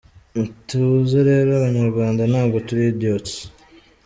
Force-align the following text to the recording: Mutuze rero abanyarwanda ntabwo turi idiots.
Mutuze 0.37 1.17
rero 1.29 1.49
abanyarwanda 1.59 2.21
ntabwo 2.31 2.57
turi 2.67 2.83
idiots. 2.93 3.33